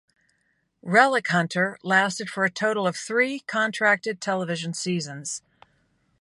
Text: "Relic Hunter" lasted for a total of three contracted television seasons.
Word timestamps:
"Relic 0.81 1.27
Hunter" 1.27 1.77
lasted 1.83 2.27
for 2.27 2.43
a 2.43 2.49
total 2.49 2.87
of 2.87 2.95
three 2.97 3.41
contracted 3.41 4.19
television 4.19 4.73
seasons. 4.73 5.43